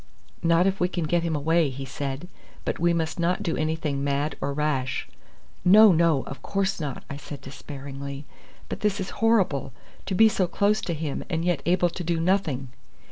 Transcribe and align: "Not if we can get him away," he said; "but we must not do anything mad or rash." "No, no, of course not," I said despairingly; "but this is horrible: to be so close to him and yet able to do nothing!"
"Not 0.41 0.65
if 0.65 0.79
we 0.79 0.87
can 0.87 1.03
get 1.03 1.21
him 1.21 1.35
away," 1.35 1.69
he 1.69 1.85
said; 1.85 2.27
"but 2.65 2.79
we 2.79 2.91
must 2.91 3.19
not 3.19 3.43
do 3.43 3.55
anything 3.55 4.03
mad 4.03 4.35
or 4.41 4.51
rash." 4.51 5.07
"No, 5.63 5.91
no, 5.91 6.23
of 6.23 6.41
course 6.41 6.79
not," 6.79 7.03
I 7.07 7.17
said 7.17 7.39
despairingly; 7.41 8.25
"but 8.67 8.79
this 8.79 8.99
is 8.99 9.11
horrible: 9.21 9.73
to 10.07 10.15
be 10.15 10.27
so 10.27 10.47
close 10.47 10.81
to 10.81 10.95
him 10.95 11.23
and 11.29 11.45
yet 11.45 11.61
able 11.67 11.89
to 11.91 12.03
do 12.03 12.19
nothing!" 12.19 12.69